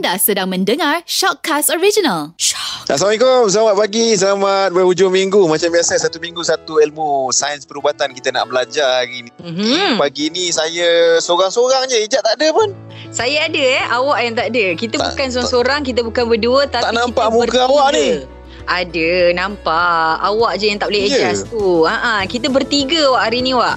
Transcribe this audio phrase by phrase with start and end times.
[0.00, 2.32] Anda sedang mendengar Shockcast Original.
[2.40, 2.88] Shock.
[2.88, 5.44] Assalamualaikum, selamat pagi, selamat berhujung minggu.
[5.44, 9.30] Macam biasa, satu minggu satu ilmu sains perubatan kita nak belajar hari ni.
[9.36, 10.00] Mm-hmm.
[10.00, 12.72] Pagi ni saya seorang-seorang je, Ijat tak ada pun.
[13.12, 14.64] Saya ada eh, awak yang tak ada.
[14.72, 17.68] Kita Tak- bukan seorang-seorang, kita bukan berdua tapi Tak nampak kita muka bertiga.
[17.68, 18.08] awak ni.
[18.64, 20.12] Ada, nampak.
[20.24, 21.28] Awak je yang tak boleh Ya.
[21.28, 21.84] adjust tu.
[21.84, 23.76] Ha kita bertiga awak hari ni awak.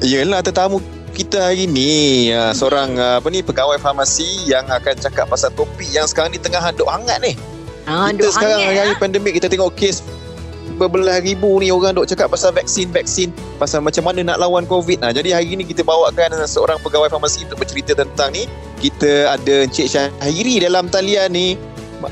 [0.00, 0.80] Yelah, tetamu
[1.18, 5.90] kita hari ni uh, seorang uh, apa ni pegawai farmasi yang akan cakap pasal topik
[5.90, 7.34] yang sekarang ni tengah duk hangat ni.
[7.90, 8.70] Ha kita sekarang hangat.
[8.70, 8.98] hari-hari ah.
[9.02, 10.06] pandemik kita tengok kes
[10.78, 15.10] berbelah ribu ni orang duk cakap pasal vaksin-vaksin pasal macam mana nak lawan covid nah
[15.10, 18.46] jadi hari ni kita bawakan seorang pegawai farmasi untuk bercerita tentang ni
[18.78, 21.58] kita ada Encik Syahiri dalam talian ni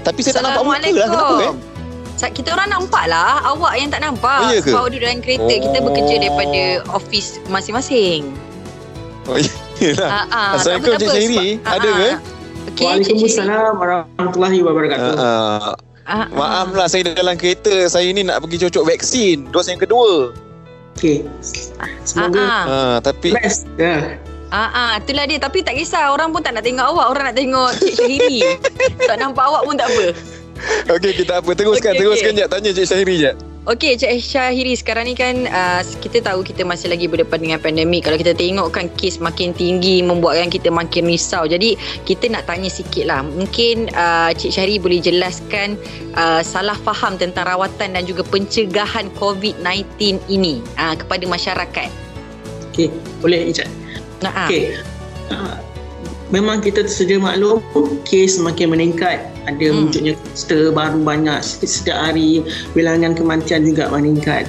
[0.03, 1.55] tapi saya tak nampak muka lah kenapa eh
[2.33, 4.73] Kita orang nampak lah Awak yang tak nampak Oh, ya ke?
[4.73, 5.83] Sebab awak duduk dalam kereta Kita Oh.
[5.85, 6.63] bekerja daripada
[6.97, 8.35] Office masing-masing
[9.29, 9.37] oh,
[9.83, 10.11] yelah.
[10.27, 11.11] ha, Assalamualaikum, tak apa, Cik.
[11.11, 11.47] Syahiri.
[11.57, 12.09] Sebab- Ada ke?
[12.09, 12.35] Syahiri.
[12.77, 15.13] Waalaikumsalam warahmatullahi wabarakatuh.
[15.17, 15.73] Uh,
[16.05, 20.35] uh, maaf lah saya dalam kereta saya ni nak pergi cocok vaksin dos yang kedua
[20.93, 21.25] Okey.
[22.03, 23.69] Semoga uh, tapi best.
[23.77, 24.17] Ya.
[24.49, 25.37] Ah, ah, itulah dia.
[25.37, 26.09] Tapi tak kisah.
[26.09, 27.07] Orang pun tak nak tengok awak.
[27.11, 28.57] Orang nak tengok Cik Syahiri.
[29.09, 30.17] tak nampak awak pun tak apa.
[30.89, 32.41] okey kita apa teruskan Okey, teruskan okey.
[32.41, 34.79] jap tanya Cik Syahiri jap Okey, Cik Syahiri.
[34.79, 38.07] Sekarang ni kan uh, kita tahu kita masih lagi berdepan dengan pandemik.
[38.07, 41.51] Kalau kita tengok kan kes makin tinggi membuatkan kita makin risau.
[41.51, 41.75] Jadi
[42.07, 43.27] kita nak tanya sikit lah.
[43.27, 45.75] Mungkin uh, Cik Syahiri boleh jelaskan
[46.15, 51.91] uh, salah faham tentang rawatan dan juga pencegahan COVID-19 ini uh, kepada masyarakat.
[52.71, 53.67] Okey, boleh Ijat.
[54.23, 54.79] Nah, Okey.
[55.27, 55.59] Uh,
[56.35, 57.63] memang kita tersedia maklum
[58.07, 59.27] kes semakin meningkat.
[59.47, 59.87] Ada Hmm.
[59.87, 62.43] munculnya kluster baru banyak setiap, setiap hari.
[62.75, 64.47] Bilangan kematian juga meningkat.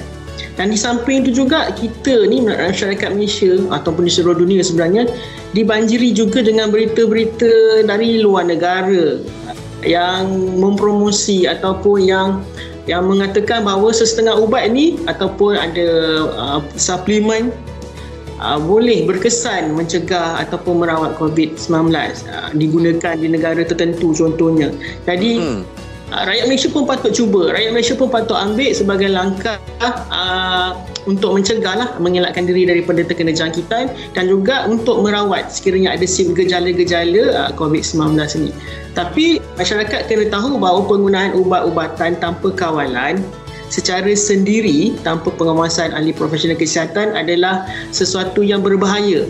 [0.58, 5.06] Dan di samping itu juga kita ni masyarakat Malaysia ataupun di seluruh dunia sebenarnya
[5.54, 9.22] dibanjiri juga dengan berita-berita dari luar negara
[9.86, 10.26] yang
[10.58, 12.42] mempromosi ataupun yang
[12.90, 15.88] yang mengatakan bahawa sesetengah ubat ni ataupun ada
[16.34, 17.54] uh, suplemen
[18.40, 21.70] uh, boleh berkesan mencegah ataupun merawat COVID-19
[22.30, 24.72] uh, digunakan di negara tertentu contohnya.
[25.04, 25.60] Jadi hmm.
[26.14, 27.52] uh, rakyat Malaysia pun patut cuba.
[27.52, 30.78] Rakyat Malaysia pun patut ambil sebagai langkah uh,
[31.08, 36.36] untuk mencegah lah mengelakkan diri daripada terkena jangkitan dan juga untuk merawat sekiranya ada sim
[36.36, 38.52] gejala-gejala uh, COVID-19 ini.
[38.92, 43.22] Tapi masyarakat kena tahu bahawa penggunaan ubat-ubatan tanpa kawalan
[43.68, 49.28] secara sendiri tanpa pengawasan ahli profesional kesihatan adalah sesuatu yang berbahaya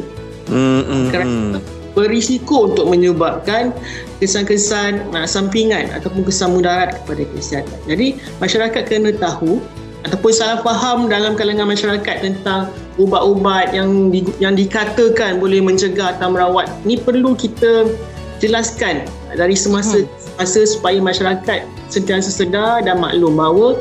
[0.48, 1.76] Hmm, hmm, Kerana- hmm.
[1.92, 3.74] berisiko untuk menyebabkan
[4.22, 7.78] kesan-kesan uh, sampingan ataupun kesan mudarat kepada kesihatan.
[7.84, 9.60] Jadi masyarakat kena tahu
[10.06, 16.32] ataupun salah faham dalam kalangan masyarakat tentang ubat-ubat yang di, yang dikatakan boleh mencegah atau
[16.32, 17.90] merawat ni perlu kita
[18.38, 19.02] jelaskan
[19.34, 20.06] dari semasa
[20.38, 23.74] masa supaya masyarakat sentiasa sedar dan maklum bahawa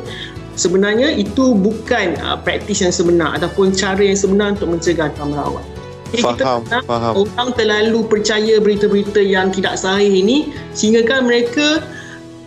[0.57, 5.65] sebenarnya itu bukan uh, praktis yang sebenar ataupun cara yang sebenar untuk mencegah atau merawat.
[6.11, 11.27] Jadi kita faham tak faham orang terlalu percaya berita-berita yang tidak sahih ini sehingga kan
[11.27, 11.83] mereka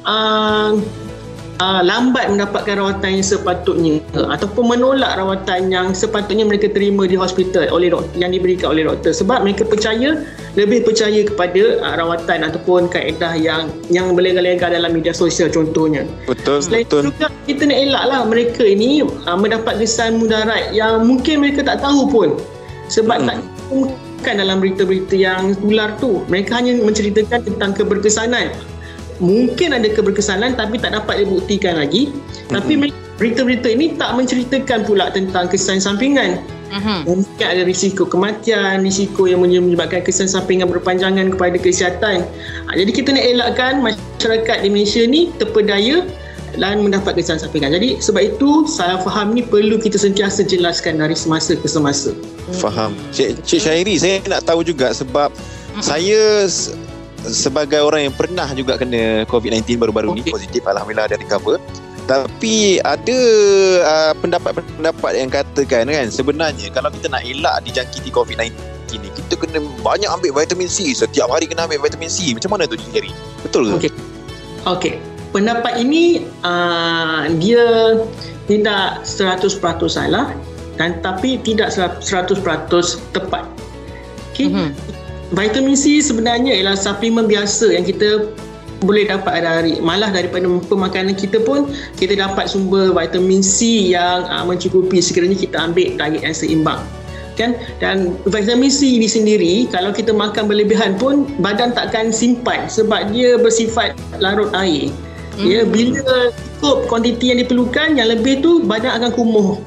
[0.08, 0.80] uh,
[1.60, 7.68] uh, lambat mendapatkan rawatan yang sepatutnya ataupun menolak rawatan yang sepatutnya mereka terima di hospital
[7.70, 9.12] oleh doktor yang diberikan oleh doktor.
[9.12, 10.24] Sebab mereka percaya
[10.56, 16.08] lebih percaya kepada uh, rawatan ataupun kaedah yang yang berlega-lega dalam media sosial contohnya.
[16.24, 17.12] betul Selain betul.
[17.12, 22.08] juga kita nak elaklah mereka ini uh, mendapat kesan mudarat yang mungkin mereka tak tahu
[22.08, 22.28] pun.
[22.90, 23.28] Sebab Hmm.
[23.30, 23.38] tak
[24.20, 26.26] bukan dalam berita-berita yang tular tu.
[26.26, 28.50] Mereka hanya menceritakan tentang keberkesanan
[29.20, 32.08] mungkin ada keberkesanan tapi tak dapat dibuktikan lagi
[32.48, 37.02] tapi mereka- berita-berita ini tak menceritakan pula tentang kesan sampingan Mhm.
[37.04, 42.22] mungkin ada risiko kematian, risiko yang menyebabkan kesan sampingan berpanjangan kepada kesihatan.
[42.64, 46.06] Ha, jadi kita nak elakkan masyarakat di Malaysia ni terpedaya
[46.54, 47.74] dan mendapat kesan sampingan.
[47.74, 52.14] Jadi sebab itu salah faham ni perlu kita sentiasa jelaskan dari semasa ke semasa.
[52.54, 52.94] Faham.
[53.10, 55.34] Cik, Cik Syairi, saya nak tahu juga sebab
[55.78, 56.70] saya s-
[57.28, 60.32] sebagai orang yang pernah juga kena COVID-19 baru-baru ni Okey.
[60.32, 61.60] positif alhamdulillah ada recover.
[62.08, 63.18] Tapi ada
[63.86, 68.50] uh, pendapat-pendapat yang katakan kan sebenarnya kalau kita nak elak dijangkiti COVID-19
[68.98, 72.66] ni kita kena banyak ambil vitamin C setiap hari kena ambil vitamin C macam mana
[72.66, 73.14] tu Syairi
[73.46, 73.92] betul ke Okey.
[74.66, 74.94] Okey.
[75.30, 77.94] Pendapat ini uh, dia
[78.50, 80.34] tidak 100% salah
[80.74, 82.42] dan tapi tidak 100%
[83.14, 83.46] tepat.
[84.34, 84.50] Okey.
[84.50, 84.74] Mhm.
[85.30, 88.34] Vitamin C sebenarnya ialah suplemen biasa yang kita
[88.80, 91.68] boleh dapat dari malah daripada pemakanan kita pun
[92.00, 96.80] kita dapat sumber vitamin C yang uh, mencukupi sekiranya kita ambil diet yang seimbang.
[97.36, 97.56] kan?
[97.78, 103.36] Dan vitamin C ini sendiri kalau kita makan berlebihan pun badan takkan simpan sebab dia
[103.38, 104.90] bersifat larut air.
[105.38, 105.46] Hmm.
[105.46, 109.60] ya bila cukup kuantiti yang diperlukan yang lebih tu badan akan kumuh.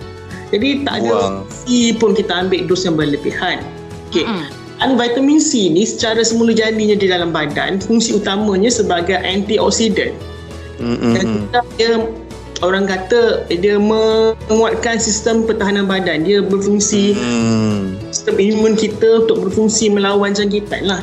[0.53, 3.63] Jadi tak ada C pun kita ambil dos yang berlebihan.
[4.11, 4.27] Okey.
[4.27, 4.62] Hmm.
[4.83, 10.11] Dan vitamin C ni secara semula jadinya di dalam badan fungsi utamanya sebagai antioksidan
[10.83, 11.15] hmm.
[11.15, 11.27] dan
[11.79, 12.03] dia
[12.59, 17.95] orang kata dia menguatkan sistem pertahanan badan dia berfungsi hmm.
[18.11, 20.99] sistem imun kita untuk berfungsi melawan jangkitan lah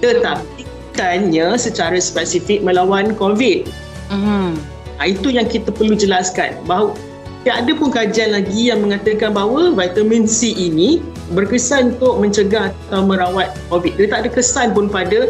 [0.00, 3.68] tetapi bukannya secara spesifik melawan COVID
[4.08, 4.56] hmm.
[4.96, 6.96] ha, itu yang kita perlu jelaskan bahawa
[7.44, 13.04] tak ada pun kajian lagi yang mengatakan bahawa vitamin C ini berkesan untuk mencegah atau
[13.04, 14.00] merawat COVID.
[14.00, 15.28] Dia tak ada kesan pun pada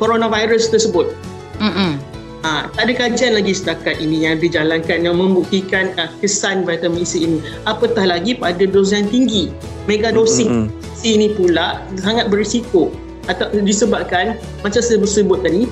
[0.00, 1.12] coronavirus tersebut.
[1.60, 2.00] Mm-mm.
[2.46, 7.26] Ha, tak ada kajian lagi setakat ini yang dijalankan yang membuktikan uh, kesan vitamin C
[7.26, 7.42] ini.
[7.66, 9.50] Apatah lagi pada dos yang tinggi.
[9.90, 10.94] Mega dosing mm-hmm.
[10.94, 12.94] C ini pula sangat berisiko
[13.26, 15.66] atau disebabkan macam saya sebut tadi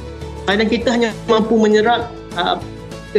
[0.50, 2.58] badan kita hanya mampu menyerap uh,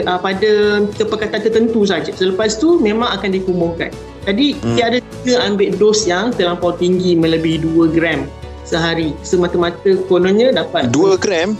[0.04, 2.12] uh, pada kepekatan tertentu saja.
[2.12, 3.90] Selepas tu memang akan dikumuhkan.
[4.26, 4.76] Jadi mm.
[4.78, 8.26] tiada kita ambil dos yang terlampau tinggi melebihi 2 gram
[8.66, 9.14] sehari.
[9.22, 11.54] Semata-mata kononnya dapat 2 gram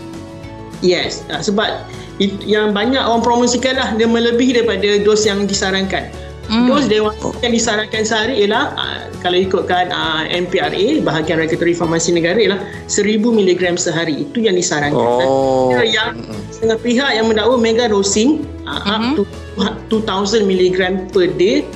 [0.84, 1.88] Yes, uh, sebab
[2.20, 6.12] it, yang banyak orang promosikan lah dia melebihi daripada dos yang disarankan.
[6.46, 6.70] Mm.
[6.70, 12.38] Dos dewasa yang disarankan sehari ialah uh, kalau ikutkan uh, MPRA bahagian regulatory farmasi negara
[12.38, 15.26] ialah 1000 mg sehari itu yang disarankan.
[15.26, 15.74] Oh.
[15.74, 16.08] Dan yang
[16.54, 19.64] setengah pihak yang mendakwa mega dosing uh, mm-hmm.
[19.64, 20.78] up to 2000 mg
[21.10, 21.66] per day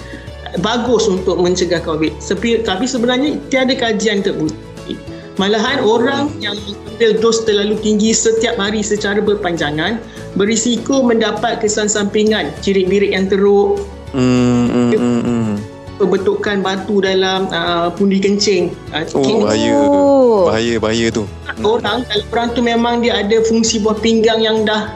[0.59, 2.19] bagus untuk mencegah COVID.
[2.19, 4.71] Sepi, tapi sebenarnya tiada kajian terbukti
[5.41, 6.53] Malahan orang yang
[6.85, 9.97] ambil dos terlalu tinggi setiap hari secara berpanjangan
[10.37, 13.81] berisiko mendapat kesan sampingan, cirit-birit yang teruk,
[14.13, 14.21] mm,
[14.69, 15.53] mm, mm, mm.
[15.97, 18.77] pembentukan batu dalam uh, pundi kencing.
[18.93, 19.81] Uh, oh, bahaya.
[20.45, 21.25] Bahaya, bahaya tu.
[21.65, 24.93] Orang, kalau orang tu memang dia ada fungsi buah pinggang yang dah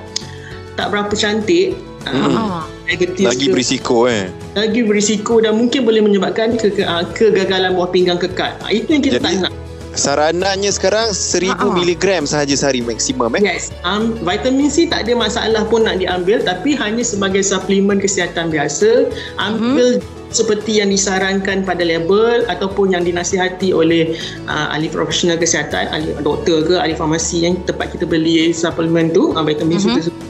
[0.77, 1.73] tak berapa cantik,
[2.05, 2.69] mm.
[2.85, 4.29] Uh, lagi berisiko eh.
[4.55, 8.53] Lagi berisiko dan mungkin boleh menyebabkan ke, ke, uh, kegagalan buah pinggang kekal.
[8.65, 9.53] Uh, itu yang kita Jadi, tak nak.
[9.95, 11.71] Saranannya sekarang 1000 uh-huh.
[11.79, 13.43] mg sahaja sehari maksimum eh.
[13.47, 13.71] Yes.
[13.87, 19.07] Um, vitamin C tak ada masalah pun nak diambil tapi hanya sebagai suplemen kesihatan biasa.
[19.39, 20.35] Ambil uh-huh.
[20.35, 24.19] seperti yang disarankan pada label ataupun yang dinasihati oleh
[24.51, 29.31] uh, ahli profesional kesihatan, ahli doktor ke ahli farmasi yang tempat kita beli suplemen tu,
[29.39, 29.95] uh, vitamin uh-huh.
[29.95, 30.24] C tersebut.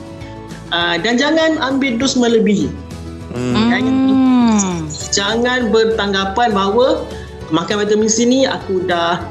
[0.74, 2.66] Uh, dan jangan ambil dos melebihi.
[3.30, 3.54] Hmm.
[3.54, 3.84] Jangan,
[5.14, 7.06] jangan bertanggapan bahawa
[7.54, 9.22] makan vitamin C ni aku dah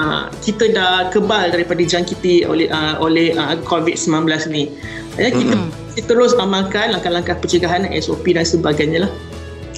[0.00, 4.72] uh, kita dah kebal daripada jangkiti oleh uh, oleh uh, COVID-19 ni.
[5.20, 5.96] Ya, kita, mm-hmm.
[5.96, 9.12] kita terus amalkan langkah-langkah pencegahan SOP dan sebagainya lah.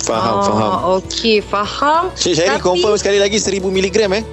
[0.03, 0.71] Faham, oh, faham.
[1.03, 2.03] Okey, faham.
[2.15, 2.67] Syed Syahri Tapi...
[2.67, 4.25] confirm sekali lagi 1000 mg eh?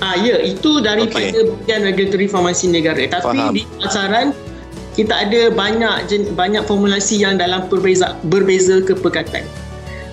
[0.00, 1.44] Ah ya, itu daripada okay.
[1.44, 3.04] bahagian regulatory farmasi negara.
[3.04, 3.52] Tapi faham.
[3.52, 4.32] di pasaran
[5.00, 9.48] kita ada banyak banyak formulasi yang dalam berbeza berbeza kepekatan.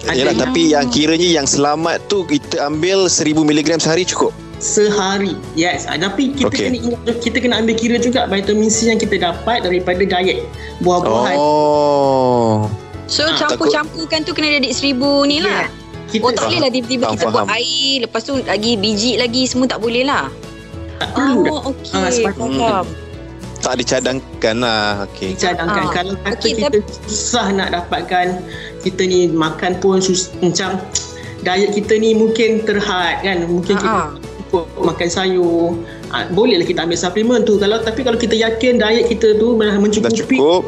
[0.07, 5.37] Yalah, tapi yang kiranya yang selamat tu kita ambil 1000 mg sehari cukup sehari.
[5.53, 6.71] Yes, ah, tapi kita okay.
[6.71, 10.47] kena ingat kita kena ambil kira juga vitamin C yang kita dapat daripada diet
[10.81, 11.37] buah-buahan.
[11.37, 12.65] Oh.
[13.05, 15.69] So ha, campur-campurkan tu kena jadi seribu ni lah.
[15.69, 15.85] Yeah.
[16.07, 17.35] Kita oh tak boleh lah tiba-tiba kita faham.
[17.35, 20.31] buat air lepas tu lagi biji lagi semua tak boleh lah.
[20.97, 21.93] Tak perlu oh, okey.
[21.93, 22.85] Ha, faham.
[23.67, 25.03] Tak dicadangkan lah.
[25.11, 25.35] Okay.
[25.35, 25.83] Dicadangkan.
[25.83, 25.91] Ha.
[25.91, 26.79] Kalau kata okay, kita tapi...
[27.11, 28.39] susah nak dapatkan
[28.79, 30.79] kita ni makan pun sus- macam
[31.43, 33.43] diet kita ni mungkin terhad kan.
[33.43, 34.15] Mungkin Ha-ha.
[34.15, 35.75] kita cukup makan sayur
[36.15, 40.07] ha, bolehlah kita ambil suplemen tu kalau tapi kalau kita yakin diet kita tu mencukupi
[40.07, 40.61] dah cukup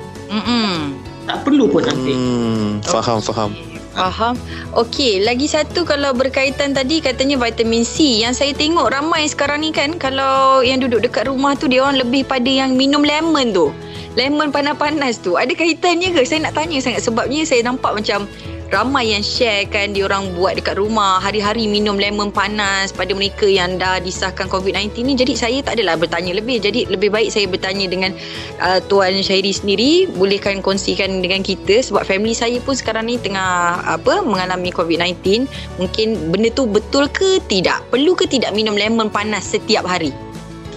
[1.24, 3.56] tak perlu pun ambil hmm, faham faham
[4.00, 4.40] Faham.
[4.80, 8.24] Okey, lagi satu kalau berkaitan tadi katanya vitamin C.
[8.24, 12.00] Yang saya tengok ramai sekarang ni kan kalau yang duduk dekat rumah tu dia orang
[12.00, 13.76] lebih pada yang minum lemon tu.
[14.16, 15.36] Lemon panas-panas tu.
[15.36, 16.24] Ada kaitannya ke?
[16.24, 18.24] Saya nak tanya sangat sebabnya saya nampak macam
[18.70, 21.18] ramai yang share kan dia orang buat dekat rumah.
[21.18, 25.14] Hari-hari minum lemon panas pada mereka yang dah disahkan COVID-19 ni.
[25.18, 26.62] Jadi saya tak adalah bertanya lebih.
[26.62, 28.14] Jadi lebih baik saya bertanya dengan
[28.62, 30.06] uh, Tuan Syairi sendiri.
[30.14, 31.82] Bolehkan kongsikan dengan kita.
[31.82, 35.50] Sebab family saya pun sekarang ni tengah apa mengalami COVID-19
[35.82, 37.82] mungkin benda tu betul ke tidak?
[37.90, 40.14] Perlu ke tidak minum lemon panas setiap hari?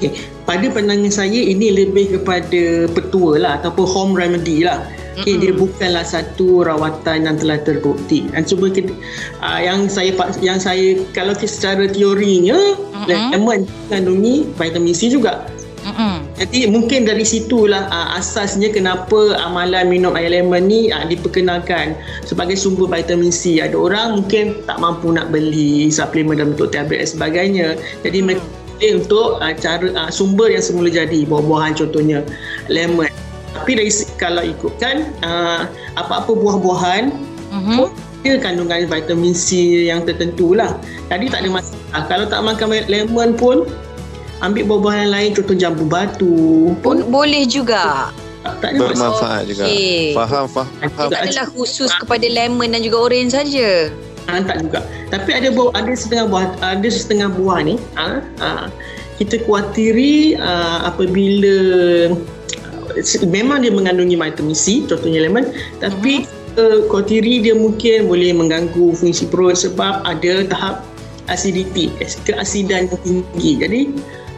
[0.02, 0.18] Okay.
[0.42, 6.08] pada pandangan saya ini lebih kepada petua lah ataupun home remedy lah Okay, dia bukanlah
[6.08, 8.24] satu rawatan yang telah terbukti.
[8.32, 8.92] Dan cuba kita,
[9.44, 13.36] uh, yang saya yang saya kalau kita secara teorinya mm-hmm.
[13.36, 13.60] lemon
[13.92, 15.44] mengandungi vitamin C juga.
[15.82, 16.38] Mm-hmm.
[16.38, 22.54] jadi mungkin dari situlah uh, asasnya kenapa amalan minum air lemon ni uh, diperkenalkan sebagai
[22.54, 23.58] sumber vitamin C.
[23.58, 27.68] Ada orang mungkin tak mampu nak beli suplemen dalam bentuk tablet dan sebagainya.
[28.06, 28.46] Jadi mereka
[28.78, 32.22] pilih untuk uh, cara uh, sumber yang semula jadi buah-buahan contohnya
[32.70, 33.10] lemon.
[33.52, 37.12] Tapi dari kalau ikutkan uh, apa-apa buah-buahan
[37.52, 37.92] Mhm.
[38.24, 39.60] dia kandungan vitamin C
[39.92, 40.72] yang tertentu lah.
[41.12, 42.02] Jadi tak ada masalah.
[42.08, 43.68] Kalau tak makan lemon pun
[44.40, 48.08] ambil buah-buahan lain contoh jambu batu pun boleh juga.
[48.42, 48.90] tak ada masalah.
[48.90, 49.64] Bermanfaat juga.
[49.70, 50.02] Okey.
[50.18, 50.66] Faham, faham.
[50.82, 53.92] Tak Tak adalah khusus kepada lemon dan juga orange saja.
[54.26, 54.80] Ha, tak juga.
[55.10, 58.70] Tapi ada buah, ada setengah buah ada setengah buah ni ha, ha,
[59.18, 61.54] kita kuatiri ha, apabila
[63.28, 66.26] memang dia mengandungi vitamin C contohnya lemon tapi
[66.58, 70.76] uh, kuatiri dia mungkin boleh mengganggu fungsi perut sebab ada tahap
[71.30, 71.88] acidity
[72.26, 73.52] keasidan yang tinggi.
[73.62, 73.80] Jadi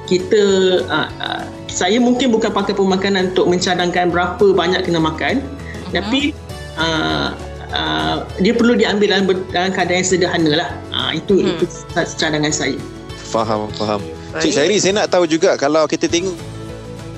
[0.04, 0.42] kita
[0.84, 5.92] uh, uh, saya mungkin bukan pakar pemakanan untuk mencadangkan berapa banyak kena makan Mhm.
[5.94, 6.20] tapi
[6.76, 7.30] uh,
[7.70, 9.24] uh, dia perlu diambil dalam,
[9.54, 10.68] dalam keadaan yang sederhana lah.
[10.90, 11.54] Uh, itu Hmm.
[11.54, 11.64] itu
[12.18, 12.76] cadangan saya.
[13.30, 14.02] Faham, faham.
[14.34, 14.42] Baik.
[14.42, 16.34] Cik Syairi, saya nak tahu juga kalau kita tengok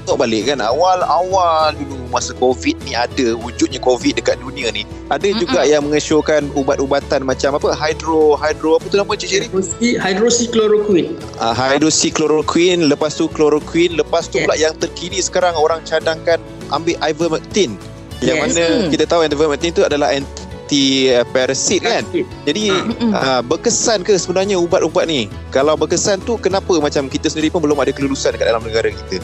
[0.06, 5.22] tengok balik kan awal-awal dulu masa COVID ni ada wujudnya COVID dekat dunia ni ada
[5.22, 5.42] Mm-mm.
[5.42, 11.18] juga yang mengesyorkan ubat-ubatan macam apa hydro hydro apa tu nama Cik Hydroxy- Hydroxychloroquine.
[11.36, 14.44] uh, hydroxychloroquine lepas tu chloroquine lepas tu Yes.
[14.44, 17.74] pula yang terkini sekarang orang cadangkan ambil ivermectin
[18.20, 18.44] yang Yes.
[18.52, 18.88] mana Hmm.
[18.88, 22.02] kita tahu ivermectin tu adalah anti uh, parasit kan
[22.44, 22.74] jadi
[23.12, 27.76] uh, berkesan ke sebenarnya ubat-ubat ni kalau berkesan tu kenapa macam kita sendiri pun belum
[27.76, 29.18] ada kelulusan dekat dalam negara kita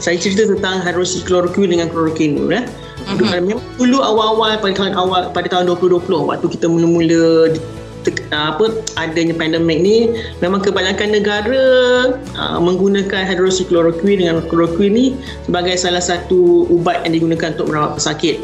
[0.00, 2.64] Saya cerita tentang hydroxychloroquine dengan chloroquine dulu eh.
[3.02, 3.28] Mhm.
[3.28, 7.50] Memang dulu awal-awal pada tahun awal pada tahun 2020 waktu kita mula-mula
[8.06, 10.10] te- apa adanya pandemik ni
[10.42, 11.64] memang kebanyakan negara
[12.34, 15.06] uh, menggunakan hydroxychloroquine dengan chloroquine ni
[15.46, 18.42] sebagai salah satu ubat yang digunakan untuk merawat pesakit.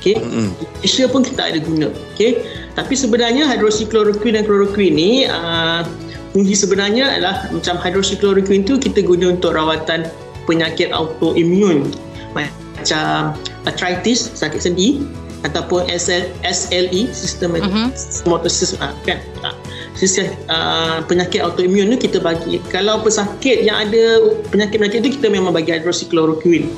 [0.00, 0.16] Okey.
[0.16, 0.48] Mm-mm.
[0.80, 1.88] Malaysia pun kita ada guna.
[2.16, 2.40] Okey.
[2.72, 5.84] Tapi sebenarnya hydroxychloroquine dan chloroquine ni uh,
[6.32, 10.08] fungsi sebenarnya adalah macam hydroxychloroquine tu kita guna untuk rawatan
[10.50, 11.86] penyakit autoimun
[12.34, 13.36] macam
[13.68, 15.04] arthritis, sakit sendi
[15.40, 17.88] ataupun SL, SLE, systematic Mhm.
[18.28, 19.56] motosis uh, kan uh,
[19.96, 25.56] sistem uh, penyakit autoimun tu kita bagi kalau pesakit yang ada penyakit-penyakit tu kita memang
[25.56, 26.68] bagi hydroxychloroquine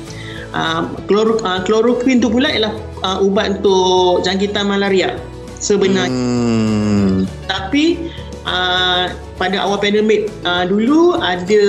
[0.55, 2.71] uh, chloro, uh, chloroquine tu pula ialah
[3.03, 5.19] uh, ubat untuk jangkitan malaria
[5.59, 7.27] sebenarnya Hmm.
[7.51, 8.11] tapi
[8.47, 11.63] uh, pada awal pandemik uh, dulu ada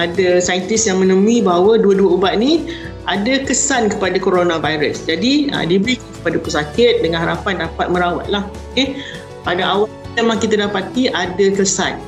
[0.00, 2.64] ada saintis yang menemui bahawa dua-dua ubat ni
[3.04, 5.04] ada kesan kepada coronavirus.
[5.04, 8.48] Jadi uh, diberi kepada pesakit dengan harapan dapat merawat lah.
[8.72, 8.96] Okay.
[9.44, 12.00] Pada awal memang kita dapati ada kesan.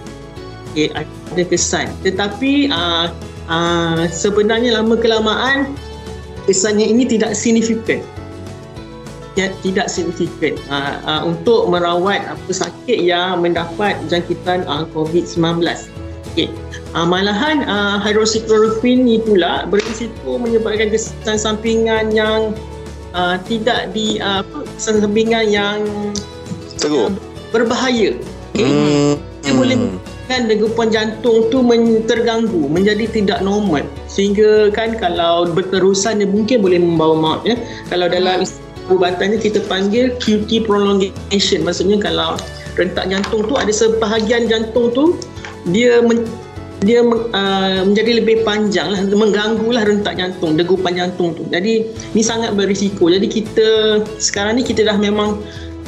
[0.72, 1.92] Okay, ada kesan.
[2.00, 3.12] Tetapi uh,
[3.52, 5.76] uh, sebenarnya lama kelamaan
[6.48, 8.00] kesannya ini tidak signifikan
[9.36, 15.64] ya, tidak signifikan uh, uh, untuk merawat uh, pesakit yang mendapat jangkitan uh, COVID-19.
[16.32, 16.48] Okay.
[16.96, 22.56] Uh, malahan uh, hydroxychloroquine ni pula berisiko menyebabkan kesan sampingan yang
[23.12, 25.78] uh, tidak di uh, apa kesan sampingan yang
[26.80, 27.12] Teruk.
[27.52, 28.16] berbahaya.
[28.56, 28.64] Okay.
[28.64, 29.20] Hmm.
[29.44, 29.76] Dia boleh
[30.32, 36.64] kan degupan jantung tu men- terganggu menjadi tidak normal sehingga kan kalau berterusan dia mungkin
[36.64, 37.58] boleh membawa maut ya
[37.92, 42.38] kalau dalam istilah ubatannya kita panggil QT prolongation maksudnya kalau
[42.78, 45.18] rentak jantung tu ada sebahagian jantung tu
[45.70, 46.26] dia men-
[46.82, 52.22] dia uh, menjadi lebih panjang lah mengganggu lah rentak jantung degupan jantung tu jadi ni
[52.26, 53.68] sangat berisiko jadi kita
[54.18, 55.38] sekarang ni kita dah memang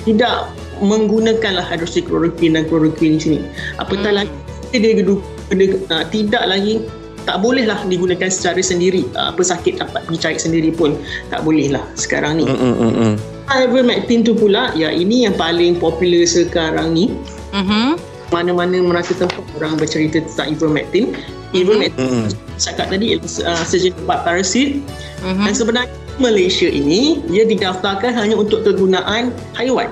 [0.06, 3.38] tidak menggunakanlah hydroxychloroquine dan chloroquine di sini.
[3.78, 4.18] Apatah Hmm.
[4.26, 4.32] lagi
[4.74, 5.14] dia, dia,
[5.54, 6.82] dia uh, tidak lagi
[7.24, 9.06] tak bolehlah digunakan secara sendiri.
[9.16, 10.98] Uh, pesakit dapat pergi cari sendiri pun
[11.30, 12.44] tak bolehlah sekarang ni.
[12.44, 13.14] Hmm, hmm, hmm, hmm.
[13.44, 17.12] Ivermectin tu pula, ya ini yang paling popular sekarang ni.
[17.54, 18.13] Mhm.
[18.34, 21.14] Mana-mana merasa tempat orang bercerita tentang ivermectin.
[21.54, 22.26] Ivermectin Hmm.
[22.58, 24.82] cakap tadi ialah uh, sejenis ubat parasit
[25.22, 25.44] Mhm.
[25.46, 29.86] dan sebenarnya Malaysia ini dia didaftarkan hanya untuk kegunaan haiwan.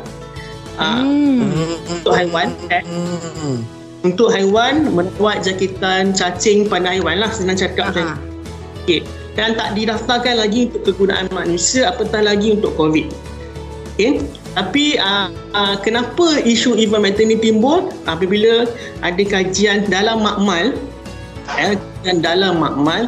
[0.74, 1.78] Uh, Hmm.
[1.86, 3.62] untuk haiwan eh, Hmm.
[4.02, 8.18] untuk haiwan merawat jangkitan cacing pada haiwan lah senang cakap macam
[8.82, 9.06] okay.
[9.38, 13.06] dan tak didaftarkan lagi untuk kegunaan manusia apatah lagi untuk COVID
[14.10, 14.26] okay.
[14.58, 18.66] tapi uh, uh, kenapa isu ivermectin ni timbul apabila
[19.06, 20.74] ada kajian dalam makmal
[21.60, 23.06] eh, dan dalam makmal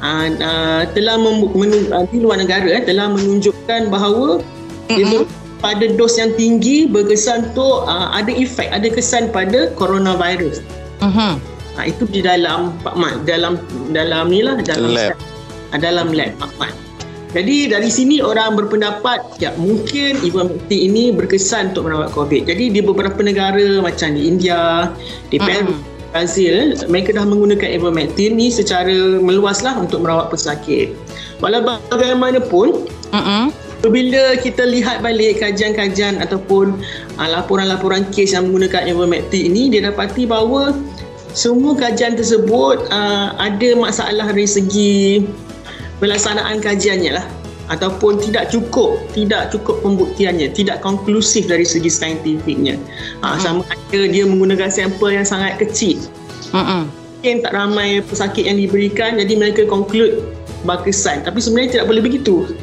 [0.00, 4.40] uh, uh, telah mem- menu- uh, di luar negara eh, telah menunjukkan bahawa
[4.88, 5.26] mm
[5.56, 10.60] pada dos yang tinggi berkesan tu uh, ada efek ada kesan pada coronavirus
[11.00, 11.32] Mhm.
[11.76, 13.60] Ha, itu di dalam Pak Mat, dalam
[13.92, 15.16] dalam ni lah dalam Lab.
[15.72, 16.72] Ha, dalam lab Pak Mat.
[17.36, 22.48] Jadi dari sini orang berpendapat ya mungkin ivermectin ini berkesan untuk merawat COVID.
[22.48, 24.88] Jadi di beberapa negara macam di India,
[25.28, 25.76] di Peru,
[26.16, 30.96] Brazil, mereka dah menggunakan ivermectin ni secara meluas lah untuk merawat pesakit.
[31.44, 31.60] Walau
[31.92, 33.52] bagaimanapun, Mm-mm.
[33.84, 36.80] Apabila kita lihat balik kajian-kajian ataupun
[37.20, 40.72] uh, laporan-laporan kes yang menggunakan ivermectin ini, dia dapati bahawa
[41.36, 45.28] semua kajian tersebut uh, ada masalah dari segi
[46.02, 47.26] pelaksanaan kajiannya lah.
[47.66, 52.78] Ataupun tidak cukup tidak cukup pembuktiannya tidak konklusif dari segi saintifiknya.
[53.26, 55.98] Ha, sama ada dia menggunakan sampel yang sangat kecil.
[56.54, 56.86] Mm-mm.
[57.26, 60.30] mungkin tak ramai pesakit yang diberikan jadi mereka conclude
[60.62, 61.26] berkesan.
[61.26, 62.54] Tapi sebenarnya tidak boleh begitu.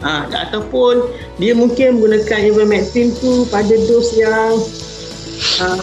[0.00, 4.56] Ha, ataupun dia mungkin menggunakan ivermectin tu pada dos yang
[5.60, 5.76] ha,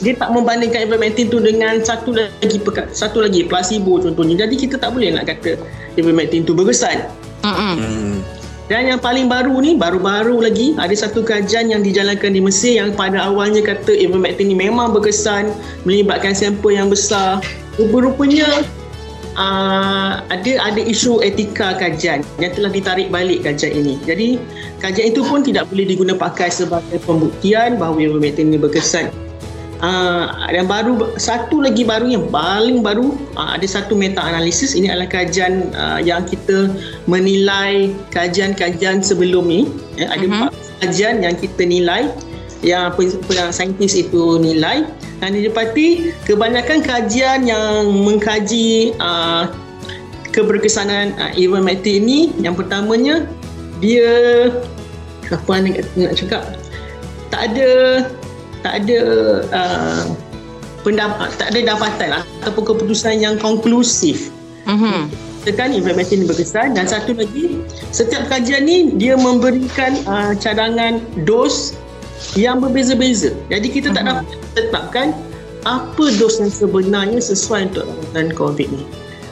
[0.00, 4.74] dia tak membandingkan ivermectin tu dengan satu lagi peka- satu lagi placebo contohnya jadi kita
[4.80, 5.60] tak boleh nak kata
[6.00, 7.04] ivermectin tu berkesan
[7.44, 7.74] Mm-mm.
[7.80, 8.16] Hmm.
[8.68, 12.92] dan yang paling baru ni, baru-baru lagi ada satu kajian yang dijalankan di Mesir yang
[12.92, 15.50] pada awalnya kata ivermectin ni memang berkesan
[15.88, 17.40] melibatkan sampel yang besar.
[17.80, 18.62] Rupa-rupanya
[19.40, 23.94] uh, ada ada isu etika kajian yang telah ditarik balik kajian ini.
[24.04, 24.38] Jadi
[24.78, 29.10] kajian itu pun tidak boleh diguna pakai sebagai pembuktian bahawa ivermectin ini berkesan.
[29.80, 34.76] Uh, yang baru satu lagi baru yang paling baru uh, ada satu meta analisis.
[34.76, 36.68] Ini adalah kajian uh, yang kita
[37.08, 39.72] menilai kajian-kajian sebelum ni.
[39.96, 40.52] Eh, ada empat
[40.84, 42.12] kajian yang kita nilai
[42.60, 42.92] yang
[43.48, 44.84] saintis itu nilai.
[45.20, 49.48] Dan didapati kebanyakan kajian yang mengkaji uh,
[50.32, 53.24] keberkesanan uh, ivermectin ini yang pertamanya
[53.80, 54.12] dia
[55.32, 56.44] apa nak, nak cakap?
[57.32, 57.72] Tak ada
[58.60, 58.98] tak ada
[59.50, 60.02] uh,
[60.84, 64.32] pendapat tak ada dapatan lah, ataupun keputusan yang konklusif.
[64.68, 65.08] Mhm.
[65.40, 66.76] tekan ivermectin berkesan.
[66.76, 67.64] Dan satu lagi
[67.96, 71.72] setiap kajian ni dia memberikan uh, cadangan dos
[72.36, 73.32] yang berbeza-beza.
[73.48, 75.16] Jadi kita tak dapat tetapkan
[75.64, 78.84] apa dos yang sebenarnya sesuai untuk rawatan COVID ni.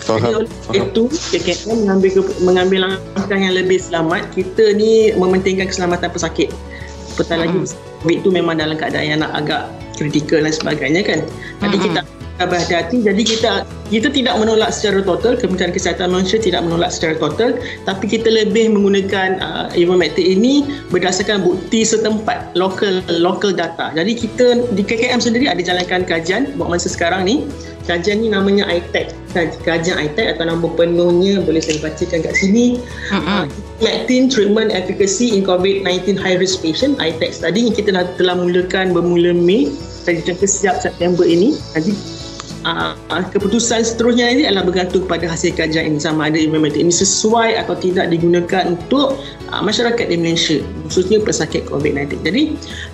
[0.08, 0.88] Jadi oleh Faham.
[0.88, 1.02] itu
[1.36, 4.32] KKM mengambil mengambil langkah yang lebih selamat.
[4.32, 6.48] Kita ni mementingkan keselamatan pesakit.
[7.12, 7.58] Apatah lagi
[8.02, 9.62] COVID tu memang dalam keadaan yang nak agak
[9.98, 11.18] kritikal dan sebagainya kan
[11.62, 11.74] Mm-mm.
[11.74, 12.00] kita kita
[12.46, 13.52] berhati-hati jadi kita
[13.88, 15.34] kita tidak menolak secara total.
[15.40, 17.56] Kementerian Kesihatan Malaysia tidak menolak secara total.
[17.88, 23.90] Tapi kita lebih menggunakan uh, ivermectin ini berdasarkan bukti setempat local local data.
[23.96, 27.48] Jadi kita di KKM sendiri ada jalankan kajian buat masa sekarang ni.
[27.88, 32.76] Kajian ni namanya ITEC Kaj- kajian ITEC atau nama penuhnya boleh saya bacakan kat sini.
[33.08, 33.48] Mm-mm.
[33.80, 39.32] Ivermectin Treatment Efficacy in COVID-19 High Risk Patient ITEC study yang kita telah mulakan bermula
[39.32, 39.72] Mei.
[40.04, 41.56] Dan kita sejak September ini.
[41.72, 42.17] Nanti
[43.08, 47.56] uh, keputusan seterusnya ini adalah bergantung kepada hasil kajian ini sama ada ivermectin ini sesuai
[47.64, 49.16] atau tidak digunakan untuk
[49.50, 52.42] uh, masyarakat di Malaysia khususnya pesakit COVID-19 jadi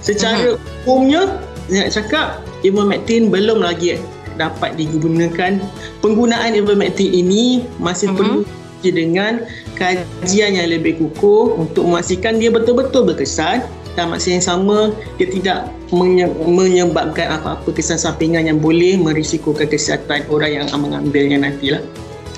[0.01, 0.57] secara
[0.87, 2.27] umumnya saya nak cakap
[2.61, 3.97] ivermectin belum lagi
[4.37, 5.59] dapat digunakan.
[6.03, 8.17] Penggunaan ivermectin ini masih Mhm.
[8.19, 8.41] perlu
[8.85, 9.41] dengan
[9.81, 15.71] kajian yang lebih kukuh untuk memastikan dia betul-betul berkesan dan masa yang sama dia tidak
[15.95, 21.83] menye- menyebabkan apa-apa kesan sampingan yang boleh merisikokan kesihatan orang yang mengambilnya nantilah.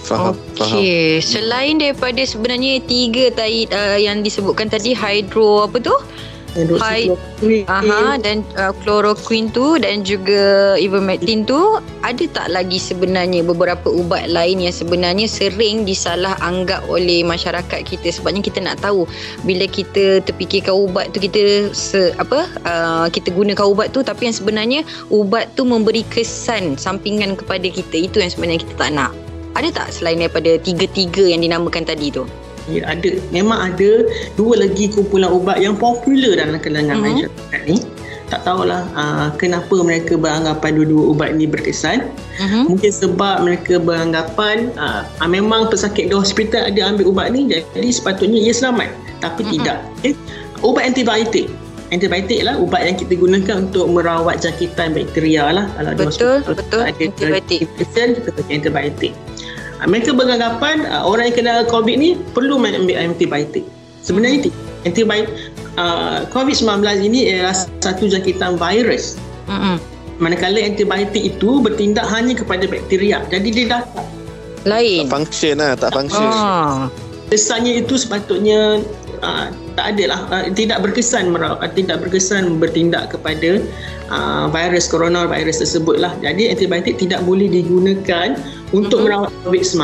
[0.07, 0.38] Faham.
[0.55, 0.79] Faham.
[0.79, 5.97] Okey, selain daripada sebenarnya tiga tadi uh, yang disebutkan tadi hydro apa tu?
[6.57, 13.92] Hydroxychloroquine, Aha dan uh, chloroquine tu dan juga ivermectin tu ada tak lagi sebenarnya beberapa
[13.92, 18.09] ubat lain yang sebenarnya sering disalah anggap oleh masyarakat kita?
[18.09, 19.05] Sebabnya kita nak tahu
[19.45, 24.37] bila kita terfikirkan ubat tu kita se, apa uh, kita gunakan ubat tu tapi yang
[24.37, 24.81] sebenarnya
[25.12, 28.09] ubat tu memberi kesan sampingan kepada kita.
[28.09, 29.12] Itu yang sebenarnya kita tak nak.
[29.57, 32.25] Ada tak selain daripada tiga-tiga yang dinamakan tadi tu
[32.66, 33.11] Ya, ada.
[33.31, 33.90] Memang ada
[34.35, 37.05] dua lagi kumpulan ubat yang popular dalam kalangan Mhm.
[37.07, 37.79] masyarakat ni.
[38.26, 42.11] Tak tahulah uh, kenapa mereka beranggapan dua-dua ubat ni berkesan.
[42.42, 42.66] uh-huh.
[42.66, 48.42] Mungkin sebab mereka beranggapan uh, memang pesakit di hospital ada ambil ubat ni jadi sepatutnya
[48.42, 48.90] ia selamat.
[49.22, 49.55] Tapi Mm-mm.
[49.62, 49.79] tidak.
[50.02, 50.12] Okay?
[50.66, 51.46] Ubat antibiotik.
[51.94, 55.70] Antibiotik lah ubat yang kita gunakan untuk merawat jangkitan bakteria lah.
[55.79, 57.59] Kalau di Betul, hospital betul, ada antibiotik.
[57.79, 59.12] kita pakai antibiotik.
[59.84, 63.68] Mereka beranggapan uh, orang yang kena COVID ni perlu ambil antibiotik.
[64.00, 64.56] Sebenarnya tidak.
[64.86, 65.28] Antibiotik
[65.76, 69.76] uh, COVID-19 ini ialah satu jangkitan virus uh-huh.
[70.18, 73.82] manakala antibiotik itu bertindak hanya kepada bakteria jadi dia dah
[74.66, 75.78] lain Tak function lah.
[75.78, 76.26] Tak function.
[76.26, 76.90] ah.
[77.30, 78.82] kesannya itu sepatutnya
[79.22, 83.60] uh, tak ada lah uh, tidak berkesan uh, tidak berkesan bertindak kepada
[84.08, 88.34] uh, virus coronavirus tersebut lah jadi antibiotik tidak boleh digunakan
[88.72, 89.06] untuk Mhm.
[89.06, 89.78] merawat COVID-19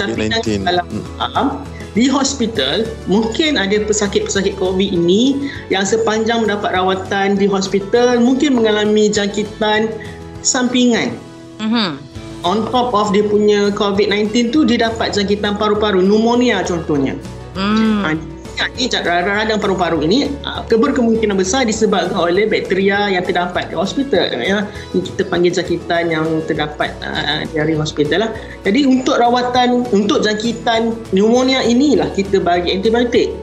[0.00, 0.64] tapi COVID-19.
[0.64, 1.04] dalam Hmm.
[1.20, 1.46] faham
[1.94, 9.12] di hospital mungkin ada pesakit-pesakit COVID ini yang sepanjang mendapat rawatan di hospital mungkin mengalami
[9.12, 9.92] jangkitan
[10.40, 11.14] sampingan
[11.62, 12.00] Mhm.
[12.42, 17.14] on top of dia punya COVID-19 tu dia dapat jangkitan paru-paru pneumonia contohnya
[17.54, 18.02] Hmm.
[18.02, 18.10] ha,
[18.74, 24.66] ni radang paru-paru ini ah, berkemungkinan besar disebabkan oleh bakteria yang terdapat di hospital ya.
[24.94, 28.30] Ini kita panggil jangkitan yang terdapat uh, dari hospital lah.
[28.62, 33.34] Jadi untuk rawatan untuk jangkitan pneumonia inilah kita bagi antibiotik.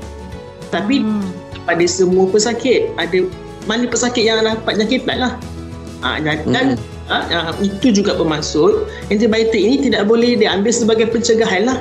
[0.71, 1.27] Tapi Hmm.
[1.67, 3.27] pada semua pesakit ada
[3.67, 5.33] mana pesakit yang dapat jangkitan lah.
[6.01, 6.65] Ha, dan, dan
[7.13, 11.77] ha, ha, itu juga bermaksud antibiotik ini tidak boleh diambil sebagai pencegahan lah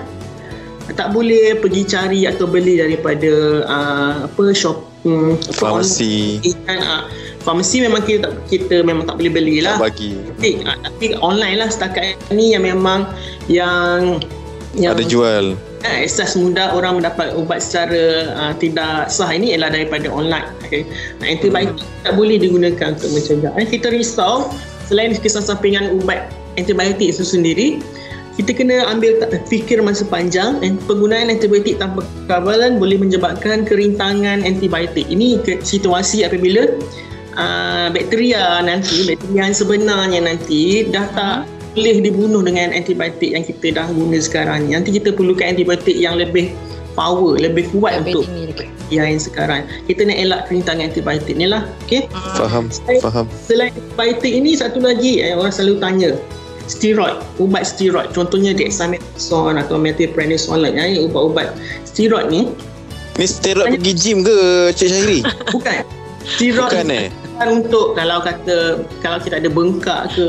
[0.96, 7.02] tak boleh pergi cari atau beli daripada uh, apa shop um, apa Farmasi kan uh,
[7.40, 10.12] farmasi memang kita tak- kita memang tak boleh belilah tak bagi.
[10.36, 13.08] tapi, uh, tapi online lah setakat ni yang memang
[13.48, 14.20] yang
[14.78, 15.44] yang Ada jual.
[15.82, 20.86] uh, asas mudah orang mendapat ubat secara uh, tidak sah ini ialah daripada online okay.
[21.18, 24.52] nah, antibiotik tak boleh digunakan untuk mencegah Eh, kita risau
[24.86, 27.80] selain kesan sampingan ubat antibiotik itu sendiri
[28.40, 35.04] kita kena ambil fikir masa panjang and penggunaan antibiotik tanpa kawalan boleh menyebabkan kerintangan antibiotik
[35.12, 36.72] ini ke, situasi apabila
[37.36, 41.44] uh, bakteria nanti bakteria yang sebenarnya nanti dah tak
[41.76, 46.16] boleh dibunuh dengan antibiotik yang kita dah guna sekarang ni nanti kita perlukan antibiotik yang
[46.16, 46.48] lebih
[46.96, 48.66] power lebih kuat Lebih untuk tinggi lagi.
[48.88, 52.08] yang sekarang kita nak elak kerintangan antibiotik ni lah okay?
[52.40, 52.72] Faham,
[53.04, 53.28] faham.
[53.36, 56.10] Selain antibiotik ini satu lagi eh, orang selalu tanya
[56.70, 61.50] steroid, ubat steroid contohnya dexamethasone atau methylprednisolone eh, ubat-ubat
[61.82, 62.46] steroid ni
[63.18, 64.36] Ni steroid pergi gym ke
[64.70, 65.18] Cik Syahiri?
[65.54, 65.82] bukan
[66.24, 67.08] steroid Bukan eh?
[67.10, 68.56] bukan untuk kalau kata
[69.00, 70.28] kalau kita ada bengkak ke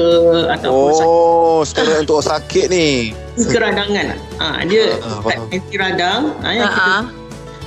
[0.49, 3.13] ataupun sakit Oh, steroid untuk sakit ni.
[3.37, 5.53] keradangan ah dia Ah, ubat faham.
[5.53, 6.99] anti radang ah, yang kita Ha-ha.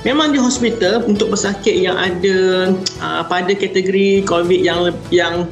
[0.03, 2.69] Memang di hospital untuk pesakit yang ada
[3.01, 5.49] uh, pada kategori COVID yang yang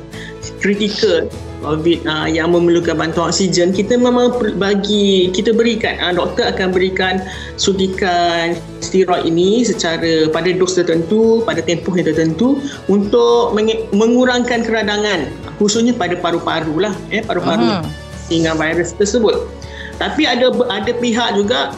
[0.60, 1.26] kritikal
[1.64, 7.24] COVID uh, yang memerlukan bantuan oksigen kita memang bagi kita berikan uh, doktor akan berikan
[7.56, 12.60] suntikan steroid ini secara pada dos tertentu pada tempoh yang tertentu
[12.92, 17.84] untuk menge- mengurangkan keradangan khususnya pada paru-paru lah eh paru-paru Mhm.
[18.28, 19.48] dengan virus tersebut
[19.96, 21.72] tapi ada ada pihak juga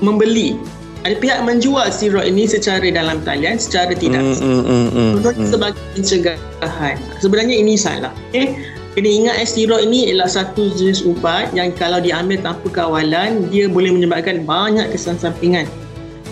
[0.00, 0.56] membeli
[1.04, 5.44] ada pihak menjual steroid ini secara dalam talian secara tidak Hmm, hmm, hmm, hmm, Contohnya
[5.46, 5.52] hmm.
[5.54, 6.96] sebagai pencegahan.
[7.22, 8.10] Sebenarnya ini salah.
[8.34, 8.58] Okay?
[8.96, 13.68] Kena ingat eh, steroid ini ialah satu jenis ubat yang kalau diambil tanpa kawalan, dia
[13.68, 15.68] boleh menyebabkan banyak kesan sampingan.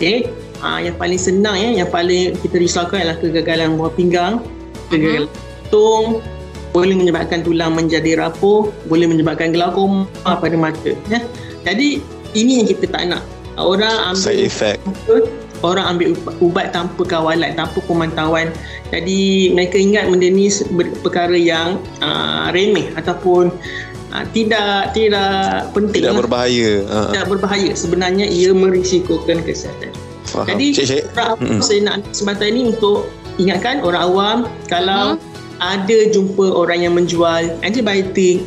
[0.01, 0.25] Okay?
[0.65, 4.41] Ha, yang paling senang ya, yang paling kita risaukan ialah kegagalan buah pinggang,
[4.89, 6.25] kegagalan jantung,
[6.73, 10.91] boleh menyebabkan tulang menjadi rapuh, boleh menyebabkan glaukoma pada mata.
[11.05, 11.21] Ya?
[11.69, 12.01] Jadi
[12.33, 13.21] ini yang kita tak nak.
[13.55, 14.81] Orang ambil Side effect.
[14.83, 15.31] Betul.
[15.61, 18.49] Orang ambil ubat, tanpa kawalan tanpa pemantauan
[18.91, 20.51] jadi mereka ingat benda ni
[20.99, 23.53] perkara yang uh, remeh ataupun
[24.11, 26.19] uh, tidak tidak penting Tidak lah.
[26.25, 26.71] berbahaya.
[26.85, 27.09] Ha, ha.
[27.13, 29.91] tidak berbahaya sebenarnya ia merisikokan kesihatan
[30.25, 30.47] Faham.
[30.49, 31.61] jadi Cik awam Mm-mm.
[31.61, 35.71] saya nak kesempatan ini untuk ingatkan orang awam kalau Hmm.
[35.79, 38.43] ada jumpa orang yang menjual antibiotik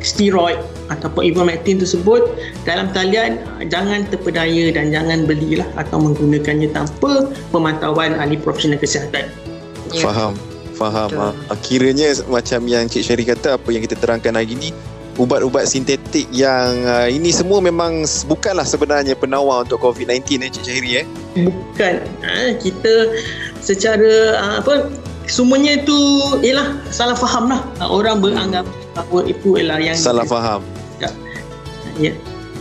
[0.00, 0.56] steroid
[0.88, 2.22] ataupun ivermectin tersebut
[2.62, 9.30] dalam talian ah, jangan terpedaya dan jangan belilah atau menggunakannya tanpa pemantauan ahli profesional kesihatan.
[9.94, 10.02] Ya.
[10.06, 10.34] Faham.
[10.76, 11.08] Faham.
[11.08, 11.32] Betul.
[11.32, 11.54] Ha.
[11.64, 14.70] Kiranya macam yang Cik Syahri kata apa yang kita terangkan hari ni
[15.16, 20.90] ubat-ubat sintetik yang uh, ini semua memang bukanlah sebenarnya penawar untuk COVID-19 eh Cik Syahri
[21.00, 21.06] eh.
[21.40, 21.94] Bukan
[22.24, 22.94] ah, kita
[23.64, 24.92] secara ah, apa
[25.26, 25.98] semuanya itu
[26.44, 27.60] ialah salah faham lah.
[27.80, 30.60] Ah, Orang beranggap bahawa itu ialah yang Salah faham.
[31.96, 32.12] Ya.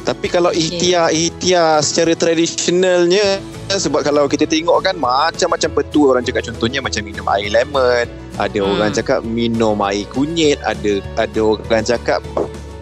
[0.06, 0.69] Tapi kalau Okey.
[0.69, 3.41] ikhtiar-ikhtiar secara tradisionalnya
[3.74, 8.06] sebab kalau kita tengok kan macam-macam petua orang cakap contohnya macam minum air lemon,
[8.38, 8.69] ada Hmm.
[8.78, 12.21] orang cakap minum air kunyit, ada ada orang cakap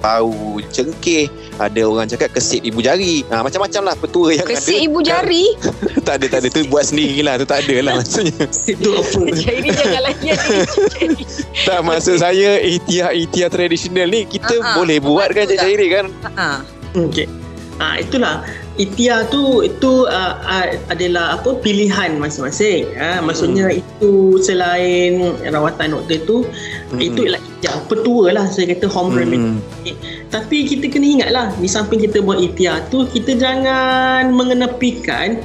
[0.03, 3.21] bau cengkeh, ada orang cakap kesit ibu jari.
[3.27, 4.85] Ha, macam-macam lah petua yang Kesik ada.
[4.85, 5.45] ibu jari.
[6.07, 6.47] tak ada, tak ada.
[6.49, 7.37] Tu buat sendirilah.
[7.37, 8.45] Tu tak ada lah maksudnya.
[8.73, 9.21] Itu apa?
[9.43, 11.23] Jadi jangan lagi ni.
[11.63, 14.75] tak, maksud saya ikhtiar-ikhtiar tradisional ni kita Ha, ha.
[14.75, 15.45] boleh buat kan?
[15.45, 16.05] Syahiri kan?
[16.33, 16.47] Ha.
[16.95, 17.25] Okey.
[17.75, 22.89] Ah itulah ikhtiar tu itu uh, uh, adalah apa pilihan masing-masing.
[22.97, 26.38] Ah maksudnya itu selain rawatan doktor tu
[26.89, 27.01] Mm-mm.
[27.01, 29.53] itu ialah ikhtiar petua lah saya kata home remedy.
[29.53, 29.62] Hmm.
[30.33, 35.38] Tapi kita kena ingatlah di samping kita buat ikhtiar tu kita jangan mengenepikan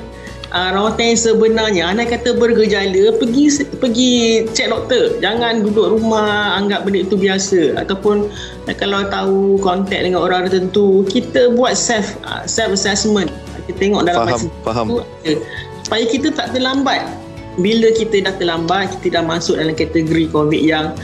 [0.53, 3.45] uh, rawatan yang sebenarnya anak kata bergejala pergi
[3.81, 4.13] pergi
[4.49, 8.29] cek doktor jangan duduk rumah anggap benda itu biasa ataupun
[8.77, 13.33] kalau tahu kontak dengan orang tertentu kita buat self uh, self assessment
[13.65, 14.87] kita tengok dalam Faham, faham.
[14.89, 15.33] tu ada.
[15.85, 17.05] supaya kita tak terlambat
[17.59, 20.95] bila kita dah terlambat kita dah masuk dalam kategori covid yang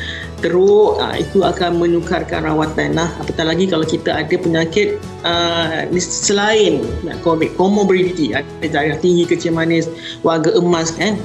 [0.45, 6.85] teruk uh, itu akan menukarkan rawatan lah apatah lagi kalau kita ada penyakit uh, selain
[7.25, 9.89] covid comorbidity ada darah tinggi kecil manis
[10.21, 11.17] warga emas kan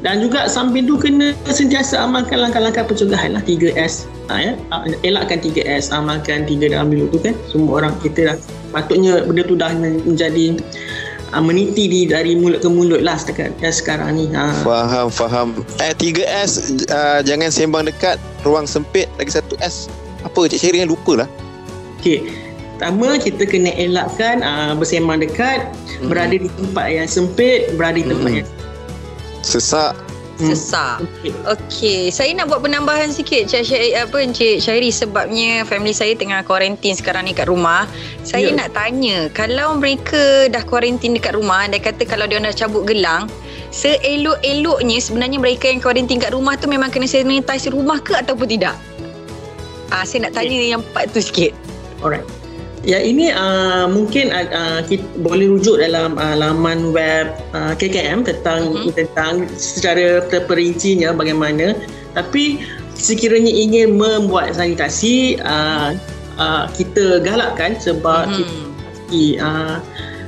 [0.00, 4.52] dan juga samping tu kena sentiasa amalkan langkah-langkah pencegahan lah 3S ha, ya?
[4.72, 8.36] Ha, elakkan 3S amalkan 3 dalam bilik tu kan semua orang kita dah
[8.72, 10.56] patutnya benda tu dah menjadi
[11.36, 14.50] uh, meniti di dari mulut ke mulut lah setakat ya, sekarang ni ha.
[14.64, 15.48] Faham, faham.
[15.84, 19.90] Eh, 3S, uh, jangan sembang dekat, ruang sempit, lagi satu S.
[20.24, 21.28] Apa Cik Sherry yang lupa lah.
[22.00, 22.28] Okey.
[22.76, 25.68] Pertama kita kena elakkan uh, bersembang dekat,
[26.00, 26.08] Mhm.
[26.08, 28.38] berada di tempat yang sempit, berada di tempat Mhm.
[28.40, 28.48] yang
[29.40, 29.96] Sesak.
[30.40, 30.56] Hmm.
[30.56, 31.04] Sesak.
[31.44, 36.40] Okey, saya nak buat penambahan sikit Cik Syairi apa Encik Syairi sebabnya family saya tengah
[36.48, 37.84] kuarantin sekarang ni kat rumah.
[38.24, 38.56] Saya Ya.
[38.56, 43.28] nak tanya, kalau mereka dah kuarantin dekat rumah, dia kata kalau dia dah cabut gelang,
[43.68, 48.80] seelok-eloknya sebenarnya mereka yang kuarantin kat rumah tu memang kena sanitize rumah ke ataupun tidak?
[49.92, 51.52] Ah, saya nak tanya yang part tu sikit.
[52.00, 52.24] Alright.
[52.80, 58.72] Ya ini uh, mungkin uh, kita boleh rujuk dalam uh, laman web uh, KKM tentang
[58.72, 58.96] Mhm.
[58.96, 61.76] tentang secara terperincinya bagaimana.
[62.16, 62.64] Tapi
[62.96, 65.92] sekiranya ingin membuat sanitasi uh,
[66.40, 68.72] uh, kita galakkan sebab Hmm.
[69.12, 69.76] kita uh,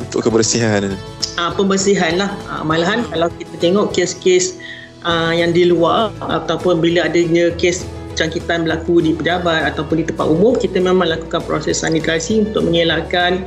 [0.05, 0.93] Untuk kebersihan.
[1.41, 2.37] uh, pembersihan lah.
[2.53, 4.61] Uh, malahan kalau kita tengok kes-kes
[5.09, 10.27] uh, yang di luar ataupun bila adanya kes jangkitan berlaku di pejabat ataupun di tempat
[10.27, 13.45] umum kita memang lakukan proses sanitasi untuk mengelakkan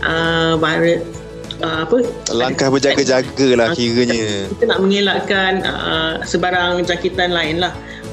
[0.00, 1.00] uh, virus
[1.58, 1.96] uh, apa
[2.30, 4.48] Langkah berjaga-jaga lah kiranya.
[4.50, 7.72] kita nak mengelakkan uh, sebarang jangkitan lain lah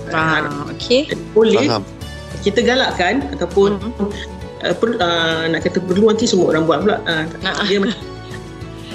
[0.09, 1.09] Ah, okey.
[1.31, 1.83] boleh Faham.
[2.41, 4.07] kita galakkan ataupun Mhm.
[4.61, 7.63] uh, per, uh, nak kata perlu nanti semua orang buat pula uh, Nah.
[7.63, 7.79] dia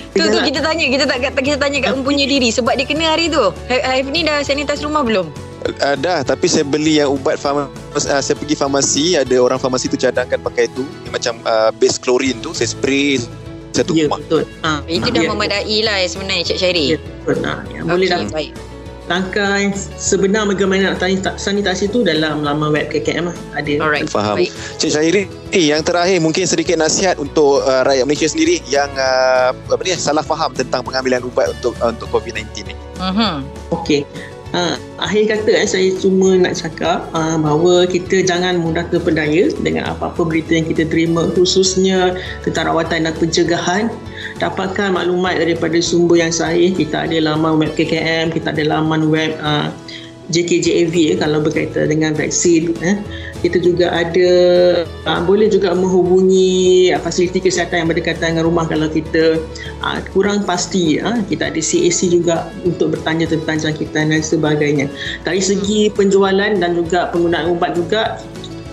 [0.08, 3.30] Tu tu kita tanya, kita tak kita tanya kat mempunyai diri sebab dia kena hari
[3.30, 3.38] tu.
[3.68, 5.30] Haif ni dah sanitize rumah belum?
[5.58, 7.74] Uh, dah, tapi saya beli yang ubat farmasi,
[8.06, 11.98] uh, saya pergi farmasi, ada orang farmasi tu cadangkan pakai tu, yang macam uh, base
[11.98, 13.18] klorin tu, saya spray
[13.74, 14.22] satu ya rumah.
[14.22, 16.84] betul uh, Itu dah memadai lah sebenarnya Cik Syairi.
[16.94, 18.50] ya, betul uh, yang boleh dah Okey, baik.
[19.08, 24.06] langkah yang sebenar bagaimana nak sanita- sanitasi tu dalam laman web KKM lah ada Alright.
[24.06, 24.36] Faham.
[24.38, 24.54] Baik.
[24.78, 29.50] Cik Syahiri, eh, yang terakhir mungkin sedikit nasihat untuk uh, rakyat Malaysia sendiri yang uh,
[29.54, 32.74] apa ni salah faham tentang pengambilan ubat untuk uh, untuk COVID-19 ni.
[33.02, 33.42] Mhm.
[33.74, 34.06] Okey.
[34.48, 39.92] Ha, akhir kata eh, saya cuma nak cakap uh, bahawa kita jangan mudah terpedaya dengan
[39.92, 42.16] apa-apa berita yang kita terima khususnya
[42.48, 43.92] tentang rawatan dan pencegahan.
[44.40, 46.72] Dapatkan maklumat daripada sumber yang sahih.
[46.72, 49.68] Kita ada laman web KKM, kita ada laman web uh,
[50.28, 52.76] JKJAV eh, kalau berkaitan dengan vaksin.
[52.84, 52.96] Eh.
[53.38, 54.30] Kita juga ada
[55.06, 59.38] uh, boleh juga menghubungi uh, fasiliti kesihatan yang berdekatan dengan rumah kalau kita
[59.82, 60.98] uh, kurang pasti.
[60.98, 64.86] Uh, kita ada CAC juga untuk bertanya tentang jangkitan dan sebagainya.
[65.22, 68.18] Dari segi penjualan dan juga penggunaan ubat juga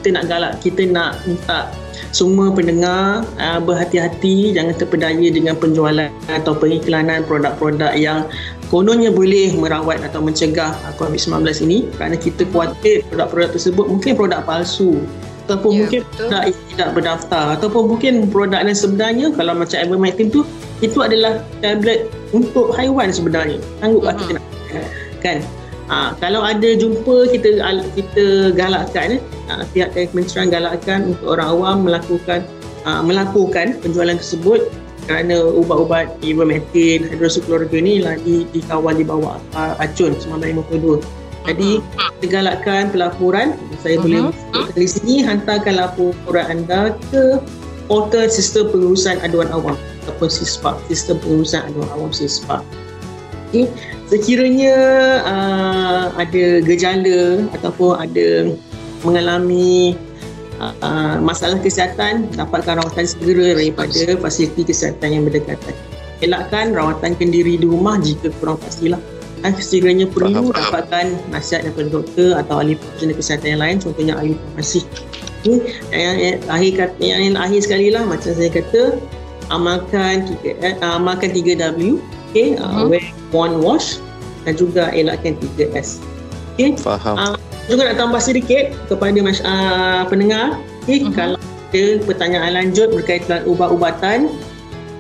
[0.05, 1.65] kita nak galak, kita nak minta
[2.13, 8.23] semua pendengar uh, berhati-hati jangan terpedaya dengan penjualan atau pengiklanan produk-produk yang
[8.67, 14.41] kononnya boleh merawat atau mencegah uh, COVID-19 ini kerana kita khawatir produk-produk tersebut mungkin produk
[14.41, 15.01] palsu
[15.45, 16.17] ataupun Ya, mungkin betul.
[16.25, 20.41] produk yang tidak berdaftar ataupun mungkin produk yang sebenarnya kalau macam ivermectin tu
[20.81, 24.17] itu adalah tablet untuk haiwan sebenarnya sanggup Mhm.
[24.17, 24.45] kita nak
[25.21, 25.39] kan
[25.85, 27.61] Ha, kalau ada jumpa kita
[27.93, 28.25] kita
[28.57, 32.41] galakkan eh, ha, pihak kementerian galakkan untuk orang awam melakukan
[32.81, 34.65] ha, melakukan penjualan tersebut
[35.05, 37.93] kerana ubat-ubat ivermectin hidroksichloroquine ni
[38.25, 41.01] di, dikawal di bawah uh, acun 1952
[41.45, 41.77] jadi
[42.19, 43.53] kita galakkan pelaporan
[43.85, 44.73] saya boleh Mhm.
[44.73, 47.37] di sini hantarkan laporan anda ke
[47.85, 52.65] portal sistem pengurusan aduan awam ataupun SISPA sistem pengurusan aduan awam SISPA
[53.53, 53.69] okay.
[54.09, 54.75] sekiranya
[55.21, 58.57] uh, ada gejala ataupun ada
[59.05, 59.93] mengalami
[60.59, 65.75] uh, masalah kesihatan dapatkan rawatan segera daripada fasiliti kesihatan yang berdekatan
[66.23, 68.99] elakkan rawatan kendiri di rumah jika kurang pastilah
[69.43, 70.57] dan sekiranya perlu Faham.
[70.57, 74.81] dapatkan nasihat daripada doktor atau ahli profesional kesihatan yang lain contohnya ahli farmasi
[75.45, 75.77] Okay.
[75.93, 78.97] Yang, yang, akhir kata, yang, yang akhir sekali lah macam saya kata
[79.53, 82.01] amalkan 3 uh, amalkan 3W
[82.33, 82.89] okay, uh, Mhm.
[82.89, 84.01] wear one wash
[84.41, 86.01] dan juga elakkan 3S
[86.57, 86.73] okay.
[86.81, 87.13] Faham.
[87.13, 91.13] Ah, juga nak tambah sedikit kepada uh, pendengar okay, Mhm.
[91.13, 91.37] kalau
[91.73, 94.29] ada pertanyaan lanjut berkaitan ubat-ubatan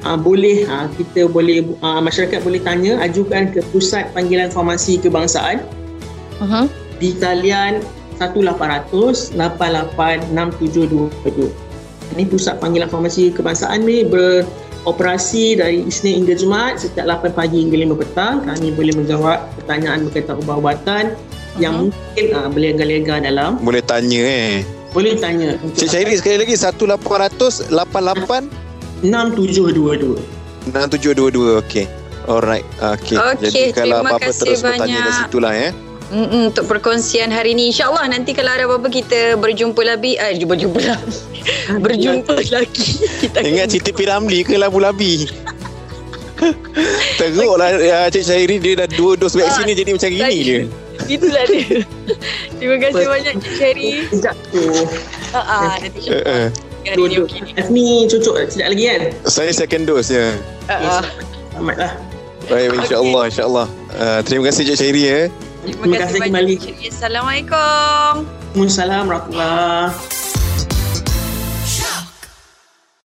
[0.03, 5.61] uh, boleh uh, kita boleh uh, masyarakat boleh tanya ajukan ke Pusat Panggilan Farmasi Kebangsaan
[6.35, 6.67] Uh-huh.
[6.99, 7.79] di talian
[8.19, 11.51] 1800 886722.
[12.11, 17.77] Ini Pusat Panggilan Farmasi Kebangsaan ni beroperasi dari Isnin hingga Jumaat setiap 8 pagi hingga
[17.87, 18.35] 5 petang.
[18.43, 21.03] Kami boleh menjawab pertanyaan berkaitan ubat-ubatan
[21.59, 23.57] yang mungkin uh, berlega-lega dalam.
[23.63, 24.63] Boleh tanya eh.
[24.95, 25.59] Boleh tanya.
[25.59, 30.71] untuk Cik Syairi sekali lagi 1800 88 6722.
[30.71, 31.85] 6722 okey.
[32.25, 32.65] Alright.
[32.79, 33.15] Okey.
[33.19, 35.03] Okey, Jadi kalau apa-apa terus bertanya banyak.
[35.03, 35.69] dari situlah ya.
[36.05, 40.77] Mm-mm, untuk perkongsian hari ni InsyaAllah nanti kalau ada apa-apa Kita berjumpa lagi Eh jumpa-jumpa
[40.77, 41.17] lagi
[41.83, 42.87] Berjumpa lagi
[43.25, 45.25] kita Ingat Siti Piramli ke Labu Labi?
[47.19, 50.57] Teruk lah ya, Cik Syairi dia dah dua dos vaksin ni jadi macam gini je.
[51.05, 51.83] Itulah dia
[52.59, 53.13] Terima kasih Betul.
[53.13, 54.63] banyak Cik Sherry Sekejap tu.
[55.35, 56.47] Ha ah, Nanti Eh,
[56.85, 57.25] hari ni Dua-dua.
[57.25, 59.01] okey ni Azmi cucuk sekejap lagi kan?
[59.25, 60.27] Saya second dose ya.
[61.51, 61.91] Selamatlah.
[62.45, 63.67] Baik insya-Allah insya-Allah.
[63.95, 65.21] Uh, terima kasih Cik Syairi ya.
[65.65, 66.55] Terima Terima kasih kasih kembali.
[66.93, 68.13] Assalamualaikum
[68.53, 70.23] Assalamualaikum warahmatullahi